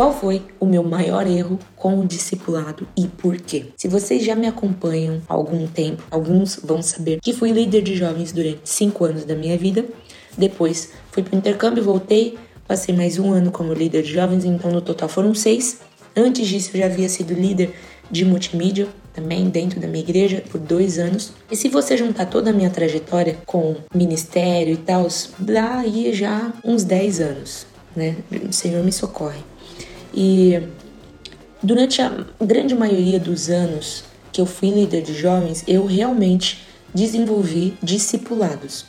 [0.00, 3.66] Qual foi o meu maior erro com o discipulado e por quê?
[3.76, 7.94] Se vocês já me acompanham há algum tempo, alguns vão saber que fui líder de
[7.94, 9.84] jovens durante cinco anos da minha vida.
[10.38, 14.70] Depois fui para o intercâmbio, voltei, passei mais um ano como líder de jovens, então
[14.70, 15.80] no total foram seis.
[16.16, 17.74] Antes disso, eu já havia sido líder
[18.10, 21.34] de multimídia, também dentro da minha igreja por dois anos.
[21.50, 25.06] E se você juntar toda a minha trajetória com ministério e tal,
[25.38, 28.16] dá aí já uns 10 anos, né?
[28.48, 29.49] O Senhor me socorre.
[30.14, 30.60] E
[31.62, 37.74] durante a grande maioria dos anos que eu fui líder de jovens, eu realmente desenvolvi
[37.82, 38.86] discipulados.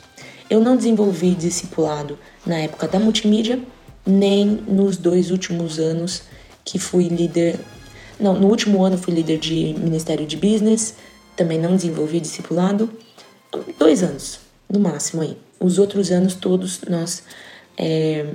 [0.48, 3.60] Eu não desenvolvi discipulado na época da multimídia,
[4.06, 6.22] nem nos dois últimos anos
[6.64, 7.58] que fui líder.
[8.18, 10.94] Não, no último ano fui líder de Ministério de Business,
[11.36, 12.90] também não desenvolvi discipulado.
[13.78, 15.36] Dois anos, no máximo aí.
[15.58, 17.22] Os outros anos todos nós
[17.76, 18.26] é,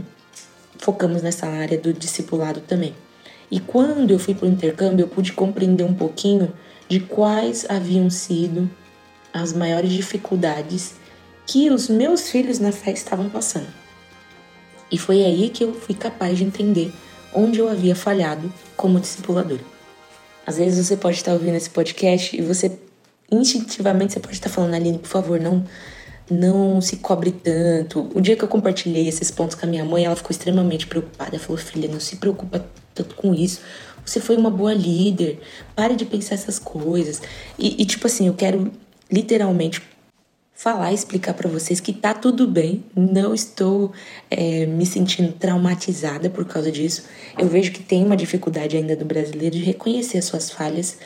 [0.79, 2.93] focamos nessa área do discipulado também.
[3.49, 6.51] E quando eu fui para o intercâmbio, eu pude compreender um pouquinho
[6.87, 8.69] de quais haviam sido
[9.33, 10.95] as maiores dificuldades
[11.45, 13.67] que os meus filhos na fé estavam passando.
[14.91, 16.93] E foi aí que eu fui capaz de entender
[17.33, 19.59] onde eu havia falhado como discipulador.
[20.45, 22.71] Às vezes você pode estar ouvindo esse podcast e você
[23.29, 25.65] instintivamente você pode estar falando, Aline, por favor, não
[26.29, 28.09] não se cobre tanto.
[28.13, 31.35] O dia que eu compartilhei esses pontos com a minha mãe, ela ficou extremamente preocupada.
[31.35, 33.61] Ela falou: filha, não se preocupa tanto com isso.
[34.05, 35.39] Você foi uma boa líder.
[35.75, 37.21] Pare de pensar essas coisas.
[37.57, 38.71] E, e tipo assim, eu quero
[39.11, 39.81] literalmente
[40.53, 42.83] falar e explicar para vocês que tá tudo bem.
[42.95, 43.91] Não estou
[44.29, 47.03] é, me sentindo traumatizada por causa disso.
[47.37, 50.97] Eu vejo que tem uma dificuldade ainda do brasileiro de reconhecer as suas falhas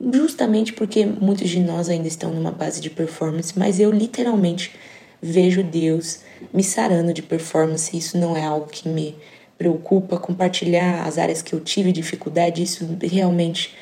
[0.00, 4.72] justamente porque muitos de nós ainda estão numa base de performance, mas eu literalmente
[5.20, 6.20] vejo Deus
[6.52, 7.96] me sarando de performance.
[7.96, 9.16] Isso não é algo que me
[9.56, 10.18] preocupa.
[10.18, 13.74] Compartilhar as áreas que eu tive dificuldade, isso realmente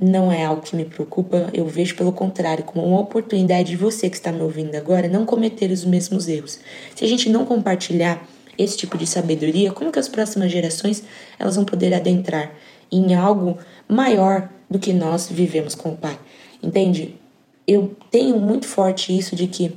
[0.00, 1.50] não é algo que me preocupa.
[1.52, 5.24] Eu vejo, pelo contrário, como uma oportunidade de você que está me ouvindo agora não
[5.24, 6.60] cometer os mesmos erros.
[6.94, 8.26] Se a gente não compartilhar
[8.58, 11.02] esse tipo de sabedoria, como que as próximas gerações
[11.38, 12.52] elas vão poder adentrar
[12.90, 13.58] em algo
[13.88, 16.18] maior do que nós vivemos com o Pai.
[16.62, 17.14] Entende?
[17.66, 19.72] Eu tenho muito forte isso de que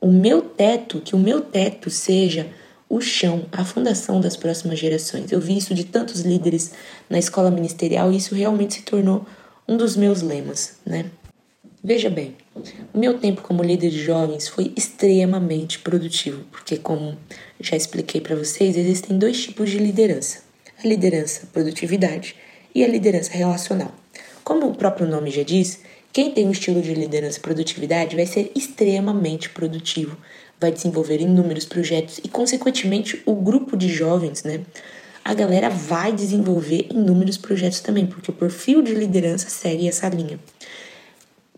[0.00, 2.46] o meu teto, que o meu teto seja
[2.88, 5.32] o chão, a fundação das próximas gerações.
[5.32, 6.72] Eu vi isso de tantos líderes
[7.08, 9.26] na escola ministerial e isso realmente se tornou
[9.66, 11.06] um dos meus lemas, né?
[11.82, 12.34] Veja bem,
[12.94, 17.16] o meu tempo como líder de jovens foi extremamente produtivo, porque como
[17.60, 20.40] já expliquei para vocês, existem dois tipos de liderança:
[20.82, 22.36] a liderança produtividade
[22.74, 24.03] e a liderança relacional.
[24.44, 25.80] Como o próprio nome já diz,
[26.12, 30.18] quem tem um estilo de liderança e produtividade vai ser extremamente produtivo,
[30.60, 34.60] vai desenvolver inúmeros projetos e, consequentemente, o grupo de jovens, né?
[35.24, 40.38] A galera vai desenvolver inúmeros projetos também, porque o perfil de liderança segue essa linha.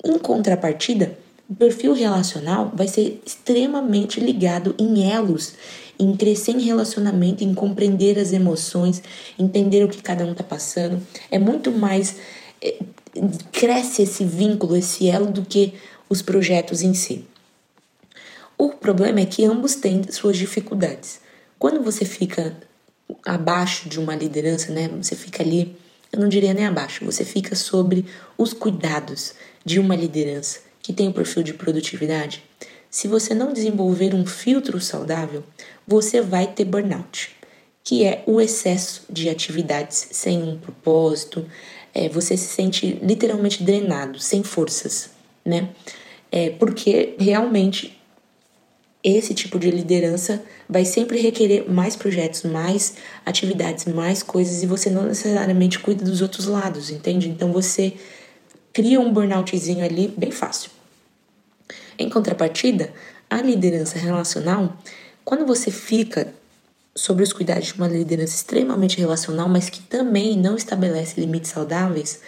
[0.04, 1.18] Em contrapartida,
[1.50, 5.54] o perfil relacional vai ser extremamente ligado em elos
[5.98, 9.02] em crescer em relacionamento, em compreender as emoções,
[9.38, 11.00] entender o que cada um está passando.
[11.30, 12.16] É muito mais.
[12.62, 12.78] É,
[13.52, 15.74] cresce esse vínculo, esse elo, do que
[16.08, 17.24] os projetos em si.
[18.58, 21.20] O problema é que ambos têm suas dificuldades.
[21.58, 22.56] Quando você fica
[23.24, 24.88] abaixo de uma liderança, né?
[25.00, 25.76] Você fica ali,
[26.12, 28.06] eu não diria nem abaixo, você fica sobre
[28.36, 29.34] os cuidados
[29.64, 32.44] de uma liderança que tem o um perfil de produtividade.
[32.88, 35.42] Se você não desenvolver um filtro saudável,
[35.86, 37.36] você vai ter burnout,
[37.82, 41.44] que é o excesso de atividades sem um propósito.
[41.98, 45.08] É, você se sente literalmente drenado, sem forças,
[45.42, 45.70] né?
[46.30, 47.98] É, porque realmente
[49.02, 54.90] esse tipo de liderança vai sempre requerer mais projetos, mais atividades, mais coisas e você
[54.90, 57.30] não necessariamente cuida dos outros lados, entende?
[57.30, 57.94] Então você
[58.74, 60.70] cria um burnoutzinho ali bem fácil.
[61.98, 62.92] Em contrapartida,
[63.30, 64.76] a liderança relacional
[65.24, 66.34] quando você fica
[66.96, 72.20] sobre os cuidados de uma liderança extremamente relacional, mas que também não estabelece limites saudáveis,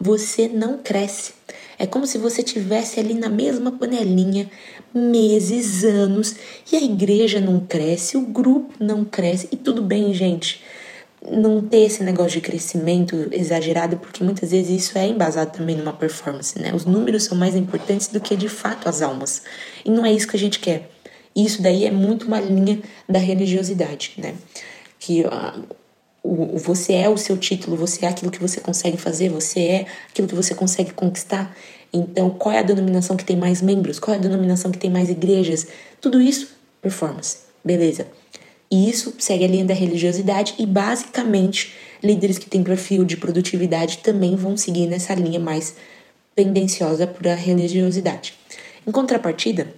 [0.00, 1.34] você não cresce.
[1.78, 4.50] É como se você tivesse ali na mesma panelinha
[4.94, 6.36] meses, anos,
[6.72, 10.62] e a igreja não cresce, o grupo não cresce, e tudo bem, gente.
[11.30, 15.92] Não ter esse negócio de crescimento exagerado, porque muitas vezes isso é embasado também numa
[15.92, 16.72] performance, né?
[16.74, 19.42] Os números são mais importantes do que de fato as almas.
[19.84, 20.93] E não é isso que a gente quer.
[21.34, 24.34] Isso daí é muito uma linha da religiosidade, né?
[24.98, 25.64] Que uh,
[26.22, 29.86] o, você é o seu título, você é aquilo que você consegue fazer, você é
[30.08, 31.54] aquilo que você consegue conquistar.
[31.92, 33.98] Então, qual é a denominação que tem mais membros?
[33.98, 35.66] Qual é a denominação que tem mais igrejas?
[36.00, 36.48] Tudo isso,
[36.80, 37.38] performance.
[37.64, 38.06] Beleza.
[38.70, 41.72] E isso segue a linha da religiosidade e basicamente
[42.02, 45.76] líderes que têm perfil de produtividade também vão seguir nessa linha mais
[46.34, 48.34] tendenciosa para a religiosidade.
[48.86, 49.72] Em contrapartida,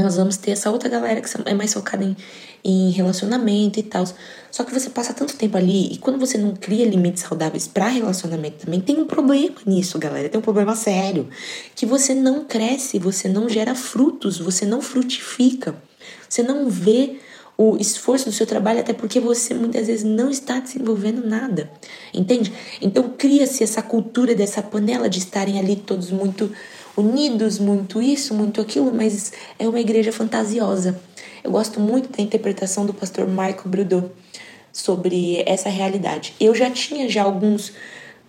[0.00, 2.16] nós vamos ter essa outra galera que é mais focada em,
[2.64, 4.04] em relacionamento e tal.
[4.50, 7.88] Só que você passa tanto tempo ali e quando você não cria limites saudáveis para
[7.88, 10.28] relacionamento também, tem um problema nisso, galera.
[10.28, 11.28] Tem um problema sério.
[11.74, 15.74] Que você não cresce, você não gera frutos, você não frutifica.
[16.28, 17.18] Você não vê
[17.56, 21.70] o esforço do seu trabalho, até porque você muitas vezes não está desenvolvendo nada,
[22.12, 22.52] entende?
[22.80, 26.50] Então cria-se essa cultura dessa panela de estarem ali todos muito
[26.96, 31.00] unidos, muito isso, muito aquilo, mas é uma igreja fantasiosa.
[31.42, 34.10] Eu gosto muito da interpretação do pastor Michael Brudot
[34.72, 36.34] sobre essa realidade.
[36.40, 37.72] Eu já tinha já alguns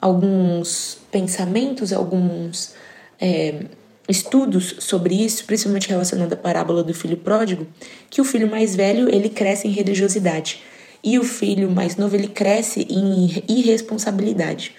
[0.04, 2.74] alguns pensamentos, alguns
[3.19, 3.68] é,
[4.10, 7.66] estudos sobre isso, principalmente relacionando a parábola do filho pródigo,
[8.09, 10.62] que o filho mais velho ele cresce em religiosidade
[11.01, 14.75] e o filho mais novo ele cresce em irresponsabilidade,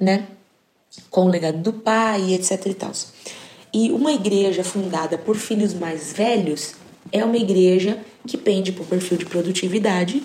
[0.00, 0.26] né?
[1.10, 2.92] Com o legado do pai, etc e tal.
[3.72, 6.74] E uma igreja fundada por filhos mais velhos
[7.10, 10.22] é uma igreja que pende por perfil de produtividade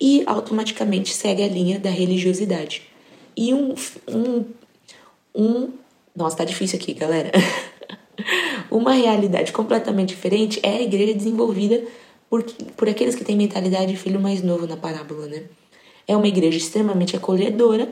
[0.00, 2.82] e automaticamente segue a linha da religiosidade.
[3.36, 3.74] E um,
[4.08, 4.44] um,
[5.34, 5.72] um
[6.18, 7.30] nossa, tá difícil aqui, galera.
[8.68, 11.82] Uma realidade completamente diferente é a igreja desenvolvida
[12.28, 12.42] por,
[12.76, 15.44] por aqueles que têm mentalidade de filho mais novo na parábola, né?
[16.06, 17.88] É uma igreja extremamente acolhedora,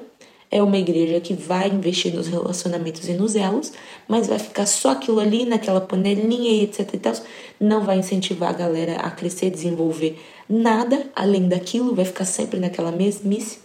[0.50, 3.72] é uma igreja que vai investir nos relacionamentos e nos elos,
[4.06, 7.14] mas vai ficar só aquilo ali, naquela panelinha e etc e tal.
[7.58, 12.93] Não vai incentivar a galera a crescer, desenvolver nada além daquilo, vai ficar sempre naquela
[12.93, 13.58] mesmice.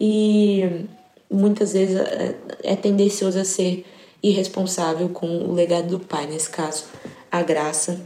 [0.00, 0.86] E
[1.30, 3.84] muitas vezes é, é tendencioso a ser
[4.22, 6.84] irresponsável com o legado do pai, nesse caso,
[7.30, 8.00] a graça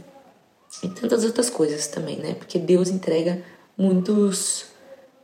[0.83, 2.33] e tantas outras coisas também, né?
[2.33, 3.43] Porque Deus entrega
[3.77, 4.65] muitos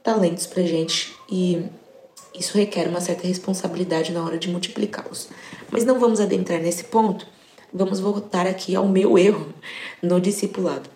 [0.03, 1.63] talentos pra gente e
[2.39, 5.29] isso requer uma certa responsabilidade na hora de multiplicá-los.
[5.71, 7.27] Mas não vamos adentrar nesse ponto,
[7.73, 9.53] vamos voltar aqui ao meu erro
[10.01, 10.89] no discipulado.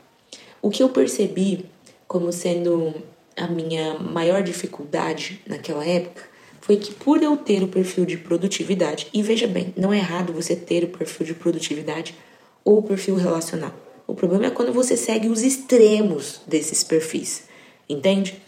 [0.62, 1.66] O que eu percebi
[2.08, 2.94] como sendo
[3.38, 6.24] a minha maior dificuldade naquela época
[6.60, 10.32] foi que por eu ter o perfil de produtividade, e veja bem, não é errado
[10.32, 12.16] você ter o perfil de produtividade
[12.64, 13.74] ou o perfil relacional.
[14.06, 17.46] O problema é quando você segue os extremos desses perfis,
[17.90, 18.40] entende?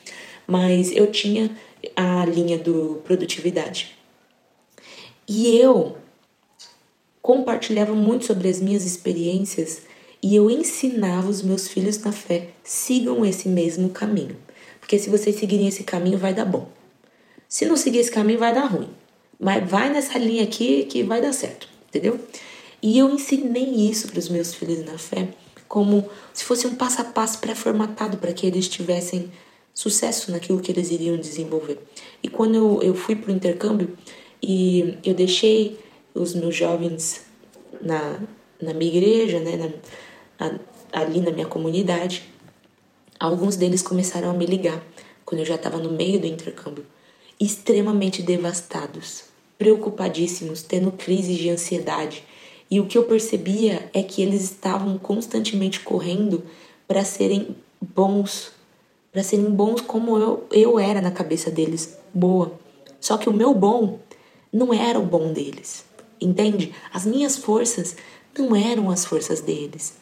[0.45, 1.49] Mas eu tinha
[1.95, 3.97] a linha do produtividade.
[5.27, 5.97] E eu
[7.21, 9.83] compartilhava muito sobre as minhas experiências
[10.21, 14.37] e eu ensinava os meus filhos na fé, sigam esse mesmo caminho.
[14.79, 16.69] Porque se vocês seguirem esse caminho, vai dar bom.
[17.47, 18.89] Se não seguir esse caminho, vai dar ruim.
[19.39, 22.19] Mas vai nessa linha aqui que vai dar certo, entendeu?
[22.81, 25.29] E eu ensinei isso para os meus filhos na fé,
[25.67, 29.31] como se fosse um passo a passo pré-formatado para que eles tivessem
[29.73, 31.79] sucesso naquilo que eles iriam desenvolver.
[32.21, 33.97] E quando eu, eu fui para o intercâmbio
[34.41, 35.79] e eu deixei
[36.13, 37.25] os meus jovens
[37.81, 38.19] na,
[38.61, 39.71] na minha igreja, né,
[40.37, 42.23] na, a, ali na minha comunidade,
[43.19, 44.83] alguns deles começaram a me ligar
[45.25, 46.85] quando eu já estava no meio do intercâmbio
[47.39, 49.25] extremamente devastados,
[49.57, 52.23] preocupadíssimos, tendo crises de ansiedade.
[52.69, 56.43] E o que eu percebia é que eles estavam constantemente correndo
[56.87, 58.51] para serem bons,
[59.13, 62.59] para serem bons como eu, eu era na cabeça deles, boa.
[62.99, 63.99] Só que o meu bom
[64.51, 65.85] não era o bom deles,
[66.19, 66.73] entende?
[66.91, 67.95] As minhas forças
[68.35, 69.93] não eram as forças deles.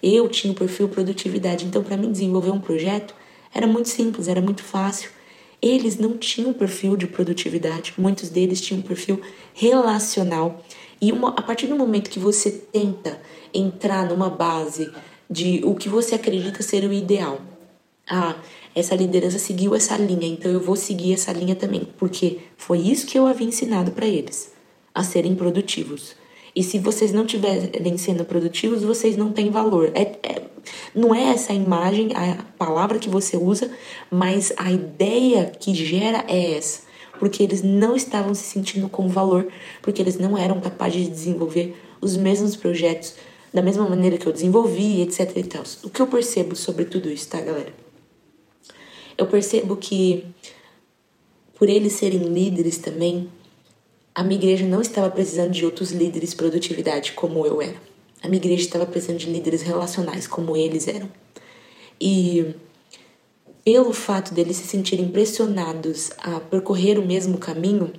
[0.00, 3.12] Eu tinha o perfil produtividade, então para mim desenvolver um projeto
[3.52, 5.10] era muito simples, era muito fácil.
[5.60, 9.20] Eles não tinham perfil de produtividade, muitos deles tinham perfil
[9.52, 10.62] relacional.
[11.00, 13.20] E uma, a partir do momento que você tenta
[13.52, 14.92] entrar numa base
[15.28, 17.40] de o que você acredita ser o ideal,
[18.10, 18.34] ah,
[18.74, 23.06] essa liderança seguiu essa linha, então eu vou seguir essa linha também, porque foi isso
[23.06, 24.52] que eu havia ensinado para eles,
[24.94, 26.16] a serem produtivos.
[26.54, 29.92] E se vocês não estiverem sendo produtivos, vocês não têm valor.
[29.94, 30.42] É, é,
[30.92, 33.70] não é essa a imagem, a palavra que você usa,
[34.10, 36.82] mas a ideia que gera é essa.
[37.20, 39.46] Porque eles não estavam se sentindo com valor,
[39.80, 43.14] porque eles não eram capazes de desenvolver os mesmos projetos
[43.52, 45.62] da mesma maneira que eu desenvolvi, etc e tal.
[45.84, 47.89] O que eu percebo sobre tudo isso, tá, galera?
[49.20, 50.24] Eu percebo que
[51.54, 53.28] por eles serem líderes também,
[54.14, 57.76] a minha igreja não estava precisando de outros líderes de produtividade como eu era.
[58.22, 61.06] A minha igreja estava precisando de líderes relacionais como eles eram.
[62.00, 62.54] E
[63.62, 67.92] pelo fato deles se sentirem pressionados a percorrer o mesmo caminho,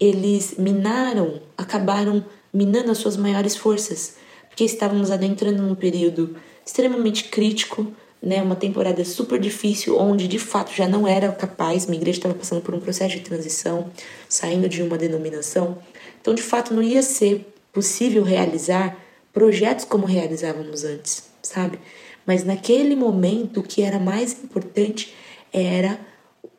[0.00, 4.16] eles minaram, acabaram minando as suas maiores forças,
[4.48, 7.92] porque estávamos adentrando num período extremamente crítico
[8.24, 12.34] né, uma temporada super difícil, onde de fato já não era capaz, minha igreja estava
[12.34, 13.90] passando por um processo de transição,
[14.28, 15.78] saindo de uma denominação.
[16.20, 18.96] Então, de fato, não ia ser possível realizar
[19.32, 21.78] projetos como realizávamos antes, sabe?
[22.24, 25.14] Mas naquele momento, o que era mais importante
[25.52, 26.00] era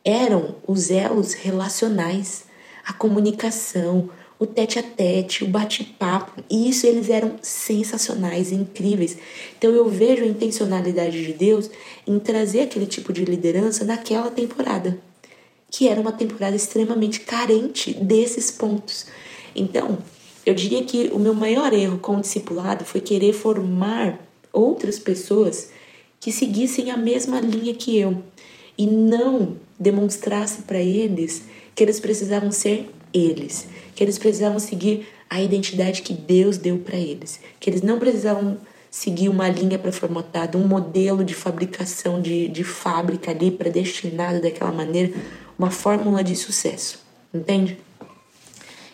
[0.03, 2.45] eram os elos relacionais,
[2.85, 6.43] a comunicação, o tete a tete, o bate-papo.
[6.49, 9.17] E isso eles eram sensacionais, incríveis.
[9.57, 11.69] Então eu vejo a intencionalidade de Deus
[12.05, 14.97] em trazer aquele tipo de liderança naquela temporada,
[15.71, 19.05] que era uma temporada extremamente carente desses pontos.
[19.55, 19.97] Então,
[20.45, 24.19] eu diria que o meu maior erro com o discipulado foi querer formar
[24.53, 25.69] outras pessoas
[26.19, 28.21] que seguissem a mesma linha que eu
[28.77, 35.41] e não demonstrasse para eles que eles precisavam ser eles, que eles precisavam seguir a
[35.41, 38.57] identidade que Deus deu para eles, que eles não precisavam
[38.91, 45.13] seguir uma linha pré-formatada, um modelo de fabricação de, de fábrica ali predestinado daquela maneira,
[45.57, 46.99] uma fórmula de sucesso,
[47.33, 47.77] entende?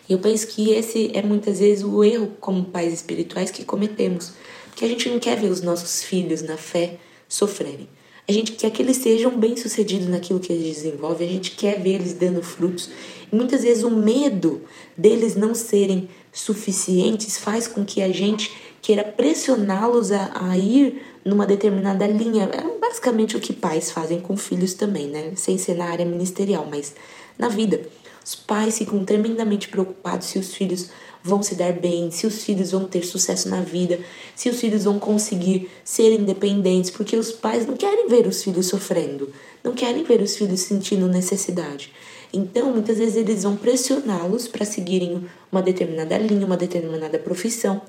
[0.08, 4.32] E eu penso que esse é muitas vezes o erro como pais espirituais que cometemos,
[4.74, 6.96] que a gente não quer ver os nossos filhos na fé
[7.28, 7.88] sofrerem.
[8.28, 11.94] A gente quer que eles sejam bem-sucedidos naquilo que eles desenvolvem, a gente quer ver
[11.94, 12.88] eles dando frutos.
[13.32, 14.62] E muitas vezes o medo
[14.96, 21.46] deles não serem suficientes faz com que a gente queira pressioná-los a, a, ir numa
[21.46, 22.48] determinada linha.
[22.52, 25.32] É basicamente o que pais fazem com filhos também, né?
[25.34, 26.94] Sem ser na área ministerial, mas
[27.36, 27.82] na vida.
[28.24, 30.90] Os pais ficam tremendamente preocupados se os filhos
[31.22, 33.98] vão se dar bem, se os filhos vão ter sucesso na vida,
[34.34, 38.66] se os filhos vão conseguir ser independentes, porque os pais não querem ver os filhos
[38.66, 41.92] sofrendo, não querem ver os filhos sentindo necessidade.
[42.32, 47.82] Então, muitas vezes eles vão pressioná-los para seguirem uma determinada linha, uma determinada profissão,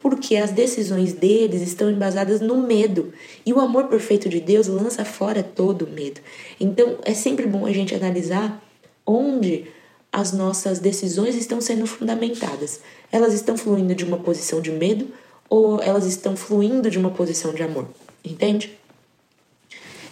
[0.00, 3.12] porque as decisões deles estão embasadas no medo.
[3.46, 6.20] E o amor perfeito de Deus lança fora todo o medo.
[6.60, 8.62] Então, é sempre bom a gente analisar
[9.06, 9.66] onde
[10.14, 12.78] as nossas decisões estão sendo fundamentadas.
[13.10, 15.08] Elas estão fluindo de uma posição de medo
[15.50, 17.88] ou elas estão fluindo de uma posição de amor?
[18.24, 18.78] Entende?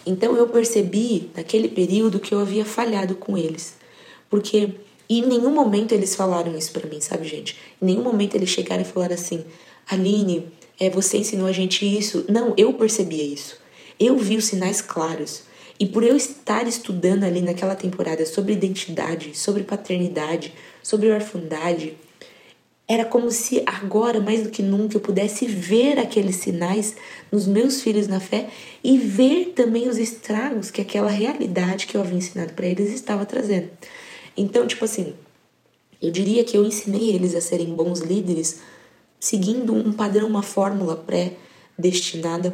[0.05, 3.75] Então eu percebi naquele período que eu havia falhado com eles.
[4.29, 4.71] Porque
[5.09, 7.57] em nenhum momento eles falaram isso para mim, sabe, gente?
[7.81, 9.45] Em nenhum momento eles chegaram e falaram assim:
[9.87, 12.25] Aline, é, você ensinou a gente isso.
[12.27, 13.57] Não, eu percebia isso.
[13.97, 15.43] Eu vi os sinais claros.
[15.79, 21.97] E por eu estar estudando ali naquela temporada sobre identidade, sobre paternidade, sobre orfandade,
[22.87, 26.95] era como se agora, mais do que nunca, eu pudesse ver aqueles sinais
[27.31, 28.49] nos meus filhos na fé
[28.83, 33.25] e ver também os estragos que aquela realidade que eu havia ensinado para eles estava
[33.25, 33.69] trazendo.
[34.35, 35.13] Então, tipo assim,
[36.01, 38.59] eu diria que eu ensinei eles a serem bons líderes
[39.19, 42.53] seguindo um padrão, uma fórmula pré-destinada,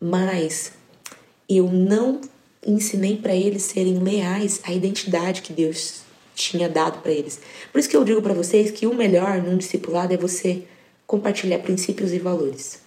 [0.00, 0.72] mas
[1.46, 2.22] eu não
[2.66, 6.00] ensinei para eles serem leais à identidade que Deus
[6.34, 7.40] tinha dado para eles.
[7.72, 10.64] Por isso que eu digo para vocês que o melhor num discipulado é você
[11.06, 12.80] compartilhar princípios e valores.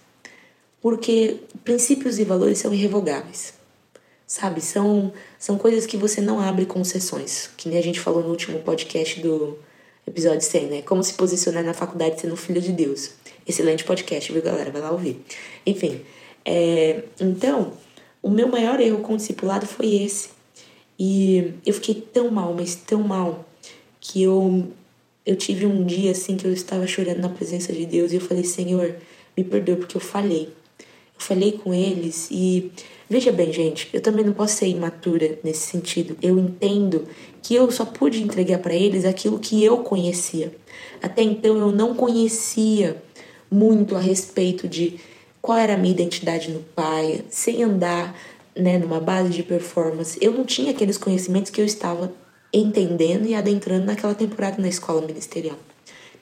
[0.80, 3.54] Porque princípios e valores são irrevogáveis.
[4.26, 4.60] Sabe?
[4.60, 7.50] São, são coisas que você não abre concessões.
[7.56, 9.58] Que nem a gente falou no último podcast do
[10.06, 10.82] episódio 100, né?
[10.82, 13.10] Como se posicionar na faculdade sendo filho de Deus.
[13.46, 14.70] Excelente podcast, viu, galera?
[14.70, 15.20] Vai lá ouvir.
[15.66, 16.00] Enfim,
[16.44, 17.72] é, então,
[18.22, 20.30] o meu maior erro com o discipulado foi esse.
[20.98, 23.46] E eu fiquei tão mal, mas tão mal,
[24.00, 24.68] que eu,
[25.24, 28.20] eu tive um dia assim que eu estava chorando na presença de Deus e eu
[28.20, 28.96] falei: Senhor,
[29.36, 30.48] me perdoe porque eu falhei.
[30.78, 32.70] Eu falei com eles e
[33.08, 36.16] veja bem, gente, eu também não posso ser imatura nesse sentido.
[36.22, 37.06] Eu entendo
[37.42, 40.52] que eu só pude entregar para eles aquilo que eu conhecia.
[41.02, 43.02] Até então eu não conhecia
[43.50, 44.98] muito a respeito de
[45.40, 48.14] qual era a minha identidade no pai, sem andar
[48.54, 50.18] né, numa base de performance.
[50.20, 52.12] Eu não tinha aqueles conhecimentos que eu estava
[52.52, 55.56] entendendo e adentrando naquela temporada na escola ministerial.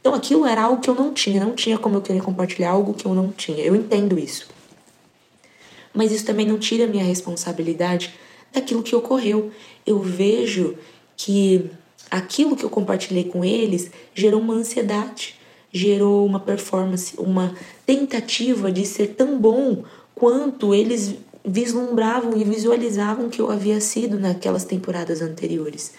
[0.00, 2.94] Então aquilo era algo que eu não tinha, não tinha como eu querer compartilhar algo
[2.94, 3.64] que eu não tinha.
[3.64, 4.48] Eu entendo isso.
[5.92, 8.14] Mas isso também não tira a minha responsabilidade
[8.52, 9.50] daquilo que ocorreu.
[9.84, 10.76] Eu vejo
[11.16, 11.70] que
[12.10, 15.37] aquilo que eu compartilhei com eles gerou uma ansiedade
[15.72, 19.84] gerou uma performance, uma tentativa de ser tão bom
[20.14, 25.92] quanto eles vislumbravam e visualizavam que eu havia sido naquelas temporadas anteriores.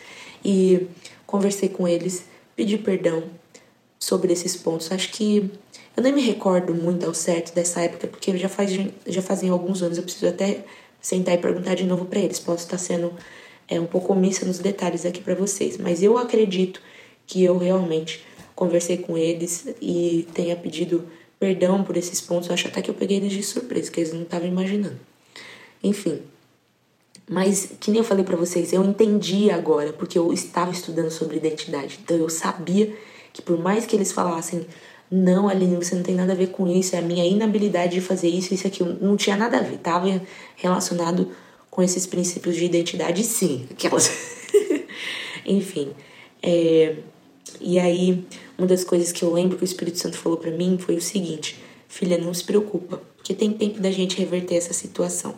[0.43, 0.87] E
[1.25, 3.23] conversei com eles, pedi perdão
[3.99, 4.91] sobre esses pontos.
[4.91, 5.49] Acho que
[5.95, 8.71] eu nem me recordo muito ao certo dessa época, porque já, faz,
[9.05, 10.63] já fazem alguns anos, eu preciso até
[11.01, 12.39] sentar e perguntar de novo para eles.
[12.39, 13.13] Posso estar sendo
[13.67, 16.81] é, um pouco omissa nos detalhes aqui para vocês, mas eu acredito
[17.27, 18.25] que eu realmente
[18.59, 21.05] conversei com eles e tenha pedido
[21.39, 22.49] perdão por esses pontos.
[22.49, 24.99] Eu acho até que eu peguei eles de surpresa, que eles não estavam imaginando.
[25.81, 26.19] Enfim.
[27.25, 31.37] Mas, que nem eu falei para vocês, eu entendi agora, porque eu estava estudando sobre
[31.37, 31.99] identidade.
[32.03, 32.93] Então eu sabia
[33.31, 34.65] que por mais que eles falassem,
[35.09, 38.01] não, Aline, você não tem nada a ver com isso, é a minha inabilidade de
[38.01, 40.21] fazer isso, isso aqui, não tinha nada a ver, estava
[40.57, 41.31] relacionado
[41.69, 44.11] com esses princípios de identidade, sim, aquelas.
[45.45, 45.91] Enfim.
[46.43, 46.95] É,
[47.61, 48.25] e aí,
[48.59, 51.01] uma das coisas que eu lembro que o Espírito Santo falou para mim foi o
[51.01, 55.33] seguinte: filha, não se preocupa, porque tem tempo da gente reverter essa situação.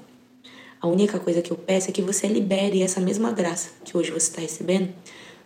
[0.81, 4.09] A única coisa que eu peço é que você libere essa mesma graça que hoje
[4.09, 4.89] você está recebendo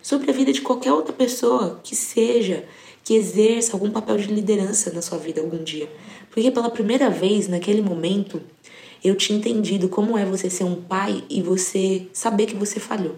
[0.00, 2.64] sobre a vida de qualquer outra pessoa que seja,
[3.04, 5.90] que exerça algum papel de liderança na sua vida algum dia.
[6.30, 8.40] Porque pela primeira vez, naquele momento,
[9.04, 13.16] eu tinha entendido como é você ser um pai e você saber que você falhou.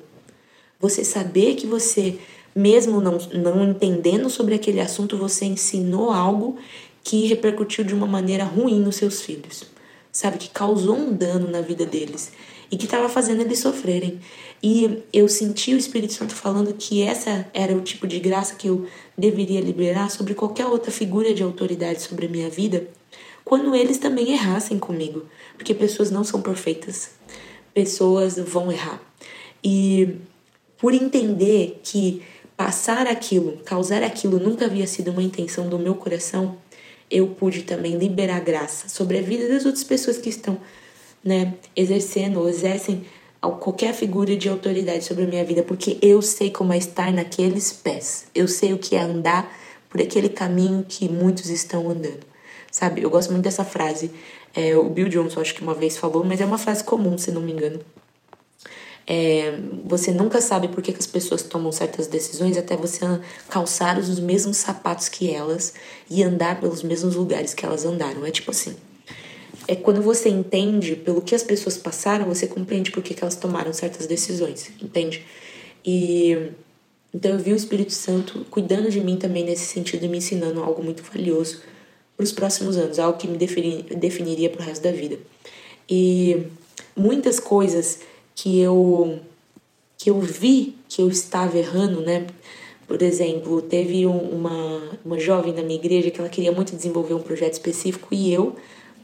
[0.81, 2.19] Você saber que você,
[2.59, 6.57] mesmo não, não entendendo sobre aquele assunto, você ensinou algo
[7.05, 9.65] que repercutiu de uma maneira ruim nos seus filhos.
[10.11, 10.39] Sabe?
[10.39, 12.33] Que causou um dano na vida deles
[12.71, 14.19] e que estava fazendo eles sofrerem.
[14.61, 18.67] E eu senti o Espírito Santo falando que essa era o tipo de graça que
[18.67, 18.87] eu
[19.17, 22.89] deveria liberar sobre qualquer outra figura de autoridade sobre a minha vida,
[23.45, 27.11] quando eles também errassem comigo, porque pessoas não são perfeitas.
[27.73, 29.01] Pessoas vão errar.
[29.63, 30.17] E
[30.79, 32.23] por entender que
[32.59, 36.57] passar aquilo, causar aquilo nunca havia sido uma intenção do meu coração,
[37.09, 40.59] eu pude também liberar graça sobre a vida das outras pessoas que estão,
[41.23, 43.07] né, exercendo ou exercem
[43.61, 47.73] qualquer figura de autoridade sobre a minha vida, porque eu sei como é estar naqueles
[47.73, 48.27] pés.
[48.35, 49.57] Eu sei o que é andar
[49.89, 52.27] por aquele caminho que muitos estão andando.
[52.73, 53.03] Sabe?
[53.03, 54.11] Eu gosto muito dessa frase.
[54.53, 57.31] É, o Bill Johnson acho que uma vez falou, mas é uma frase comum, se
[57.31, 57.79] não me engano.
[59.11, 63.01] É, você nunca sabe por que, que as pessoas tomam certas decisões até você
[63.49, 65.73] calçar os mesmos sapatos que elas
[66.11, 68.27] e andar pelos mesmos lugares que elas andaram.
[68.27, 68.77] É tipo assim.
[69.67, 73.37] É quando você entende pelo que as pessoas passaram, você compreende por que, que elas
[73.37, 75.25] tomaram certas decisões, entende?
[75.85, 76.51] E
[77.13, 80.63] então eu vi o Espírito Santo cuidando de mim também nesse sentido e me ensinando
[80.63, 81.63] algo muito valioso
[82.15, 85.19] para os próximos anos, algo que me definiria para o resto da vida.
[85.89, 86.43] E
[86.95, 88.01] muitas coisas
[88.39, 89.19] que eu
[89.97, 92.25] que eu vi que eu estava errando, né?
[92.87, 97.21] Por exemplo, teve uma, uma jovem na minha igreja que ela queria muito desenvolver um
[97.21, 98.55] projeto específico e eu,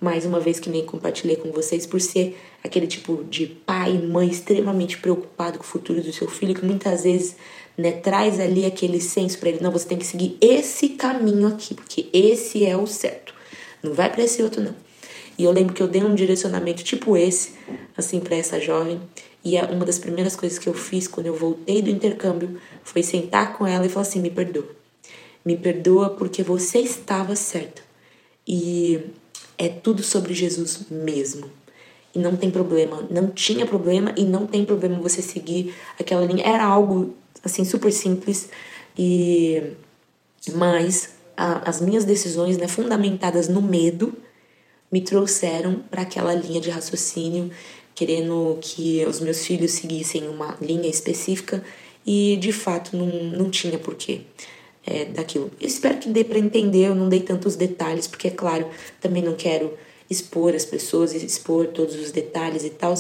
[0.01, 4.07] mais uma vez que nem compartilhei com vocês, por ser aquele tipo de pai e
[4.07, 7.35] mãe extremamente preocupado com o futuro do seu filho, que muitas vezes
[7.77, 11.75] né, traz ali aquele senso para ele, não, você tem que seguir esse caminho aqui,
[11.75, 13.35] porque esse é o certo.
[13.83, 14.84] Não vai para esse outro não.
[15.37, 17.55] E eu lembro que eu dei um direcionamento tipo esse,
[17.97, 19.01] assim, para essa jovem.
[19.45, 23.57] E uma das primeiras coisas que eu fiz quando eu voltei do intercâmbio foi sentar
[23.57, 24.69] com ela e falar assim: me perdoa.
[25.45, 27.83] Me perdoa porque você estava certa.
[28.47, 29.01] E
[29.59, 31.51] é tudo sobre Jesus mesmo.
[32.15, 33.07] E não tem problema.
[33.11, 36.45] Não tinha problema e não tem problema você seguir aquela linha.
[36.47, 38.49] Era algo, assim, super simples.
[38.97, 39.63] E.
[40.55, 44.15] Mas a, as minhas decisões, né, fundamentadas no medo,
[44.95, 47.51] me trouxeram para aquela linha de raciocínio,
[47.97, 51.65] querendo que os meus filhos seguissem uma linha específica
[52.07, 54.21] e de fato não, não tinha porquê
[54.87, 55.51] é, daquilo.
[55.61, 58.69] Eu espero que dê para entender, eu não dei tantos detalhes, porque é claro,
[59.01, 59.77] também não quero
[60.09, 62.95] expor as pessoas, expor todos os detalhes e tal,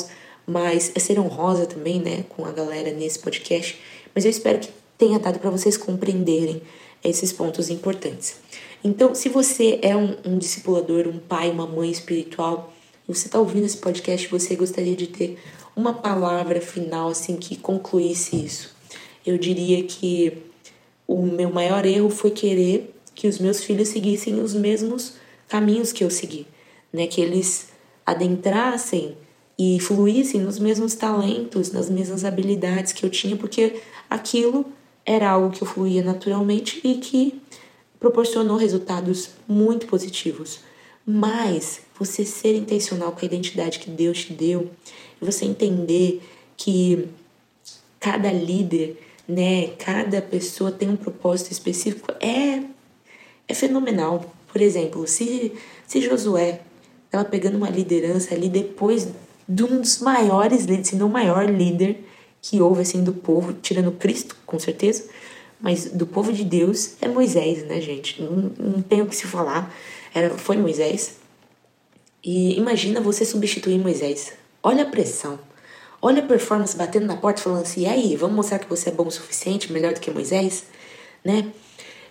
[0.44, 3.78] mas é ser honrosa também, né, com a galera nesse podcast,
[4.12, 6.61] mas eu espero que tenha dado para vocês compreenderem
[7.04, 8.35] esses pontos importantes.
[8.85, 12.70] Então, se você é um, um discipulador, um pai, uma mãe espiritual,
[13.09, 15.38] você está ouvindo esse podcast, você gostaria de ter
[15.75, 18.77] uma palavra final assim que concluísse isso.
[19.25, 20.37] Eu diria que
[21.09, 25.14] o meu maior erro foi querer que os meus filhos seguissem os mesmos
[25.49, 26.47] caminhos que eu segui,
[26.92, 27.07] né?
[27.07, 27.68] Que eles
[28.05, 29.16] adentrassem
[29.59, 34.66] e fluíssem nos mesmos talentos, nas mesmas habilidades que eu tinha, porque aquilo
[35.07, 37.40] era algo que eu fluía naturalmente e que
[38.05, 40.61] proporcionou resultados muito positivos.
[41.07, 44.71] Mas você ser intencional com a identidade que Deus te deu
[45.21, 46.23] você entender
[46.55, 47.09] que
[47.99, 52.62] cada líder, né, cada pessoa tem um propósito específico é
[53.49, 54.35] é fenomenal.
[54.53, 55.53] Por exemplo, se
[55.87, 56.61] se Josué
[57.07, 59.09] estava pegando uma liderança ali depois
[59.49, 62.05] de um dos maiores líderes, se não o maior líder
[62.43, 65.09] que houve assim do povo, tirando Cristo, com certeza,
[65.61, 68.23] mas do povo de Deus é Moisés, né, gente?
[68.23, 69.75] Não, não tem o que se falar.
[70.14, 71.17] Era, foi Moisés.
[72.23, 74.33] E imagina você substituir Moisés.
[74.62, 75.38] Olha a pressão.
[76.01, 78.93] Olha a performance batendo na porta falando assim: e aí, vamos mostrar que você é
[78.93, 80.64] bom o suficiente, melhor do que Moisés,
[81.25, 81.51] né?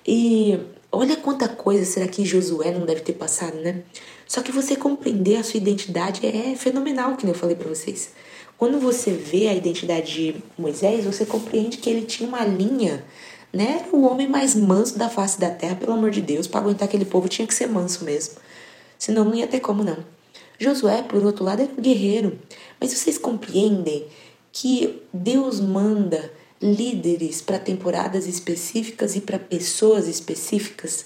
[0.06, 0.60] E
[0.96, 3.82] Olha quanta coisa será que Josué não deve ter passado, né?
[4.28, 8.12] Só que você compreender a sua identidade é fenomenal, que eu falei para vocês.
[8.60, 13.04] Quando você vê a identidade de Moisés, você compreende que ele tinha uma linha,
[13.54, 13.86] né?
[13.92, 17.06] O homem mais manso da face da terra, pelo amor de Deus, para aguentar aquele
[17.06, 18.36] povo tinha que ser manso mesmo.
[18.98, 19.98] Senão não ia ter como não.
[20.58, 22.40] Josué, por outro lado, era um guerreiro.
[22.80, 24.06] Mas vocês compreendem
[24.52, 31.06] que Deus manda líderes para temporadas específicas e para pessoas específicas?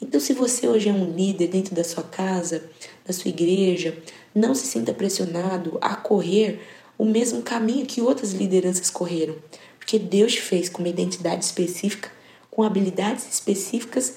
[0.00, 2.62] Então, se você hoje é um líder dentro da sua casa,
[3.04, 3.96] da sua igreja,
[4.32, 6.60] não se sinta pressionado a correr
[6.96, 9.36] o mesmo caminho que outras lideranças correram,
[9.88, 12.10] porque Deus fez com uma identidade específica,
[12.50, 14.16] com habilidades específicas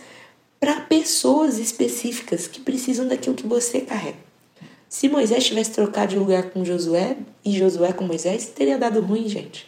[0.59, 4.17] para pessoas específicas que precisam daquilo que você carrega.
[4.89, 9.29] Se Moisés tivesse trocado de lugar com Josué e Josué com Moisés, teria dado ruim,
[9.29, 9.65] gente.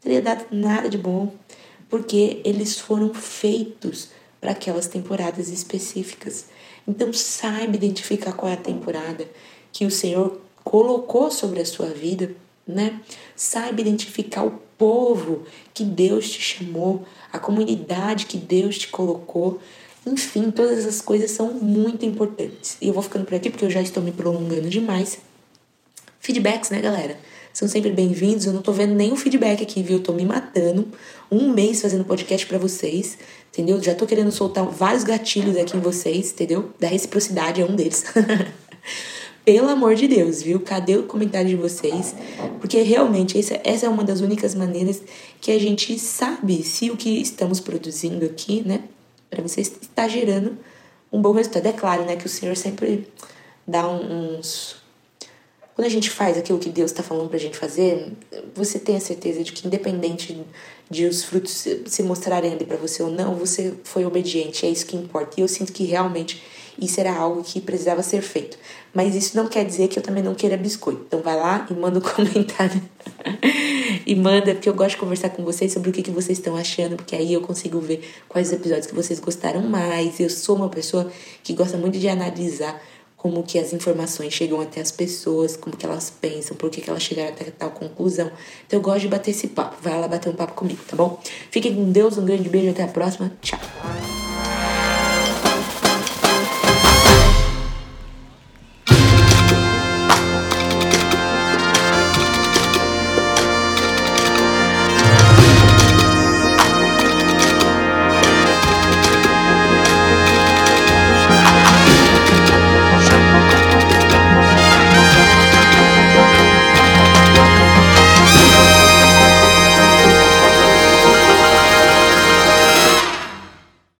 [0.00, 1.30] Teria dado nada de bom,
[1.90, 4.08] porque eles foram feitos
[4.40, 6.46] para aquelas temporadas específicas.
[6.88, 9.28] Então saiba identificar qual é a temporada
[9.70, 12.34] que o Senhor colocou sobre a sua vida
[12.66, 13.00] né?
[13.36, 19.60] Saiba identificar o povo que Deus te chamou, a comunidade que Deus te colocou.
[20.06, 22.76] Enfim, todas essas coisas são muito importantes.
[22.80, 25.18] E eu vou ficando por aqui porque eu já estou me prolongando demais.
[26.20, 27.18] Feedbacks, né, galera?
[27.52, 28.46] São sempre bem-vindos.
[28.46, 29.98] Eu não tô vendo nenhum feedback aqui, viu?
[29.98, 30.88] Eu tô me matando.
[31.30, 33.18] Um mês fazendo podcast para vocês,
[33.52, 33.82] entendeu?
[33.82, 36.72] Já tô querendo soltar vários gatilhos aqui em vocês, entendeu?
[36.80, 38.04] Da reciprocidade é um deles.
[39.44, 40.60] Pelo amor de Deus, viu?
[40.60, 42.14] Cadê o comentário de vocês?
[42.60, 45.02] Porque realmente essa, essa é uma das únicas maneiras
[45.40, 48.84] que a gente sabe se o que estamos produzindo aqui, né,
[49.28, 50.56] para vocês está gerando
[51.12, 51.66] um bom resultado.
[51.66, 53.08] É claro, né, que o Senhor sempre
[53.66, 54.82] dá uns
[55.74, 58.12] quando a gente faz aquilo que Deus está falando para a gente fazer,
[58.54, 60.38] você tem a certeza de que, independente
[60.90, 64.84] de os frutos se mostrarem ali para você ou não, você foi obediente, é isso
[64.84, 65.40] que importa.
[65.40, 66.42] E eu sinto que realmente
[66.80, 68.58] isso era algo que precisava ser feito.
[68.94, 71.02] Mas isso não quer dizer que eu também não queira biscoito.
[71.06, 72.82] Então vai lá e manda um comentário.
[74.06, 76.56] e manda, porque eu gosto de conversar com vocês sobre o que, que vocês estão
[76.56, 80.18] achando, porque aí eu consigo ver quais episódios que vocês gostaram mais.
[80.20, 81.10] Eu sou uma pessoa
[81.42, 82.80] que gosta muito de analisar
[83.22, 86.90] como que as informações chegam até as pessoas, como que elas pensam, por que, que
[86.90, 88.28] elas chegaram até tal conclusão.
[88.66, 89.76] Então eu gosto de bater esse papo.
[89.80, 91.20] Vai lá bater um papo comigo, tá bom?
[91.48, 93.32] Fiquem com Deus, um grande beijo, até a próxima.
[93.40, 93.60] Tchau.